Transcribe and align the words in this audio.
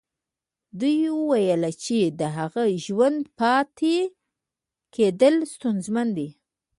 دوی 0.79 0.97
ويل 1.29 1.63
چې 1.83 1.99
د 2.19 2.21
هغه 2.37 2.63
ژوندي 2.85 3.29
پاتې 3.39 3.97
کېدل 4.95 5.35
ستونزمن 5.53 6.07
دي. 6.17 6.29